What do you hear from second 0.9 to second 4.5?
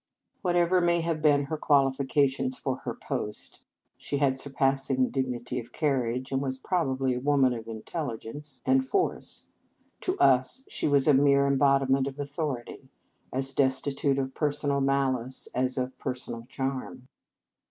have been her quali fications for her post (she had sur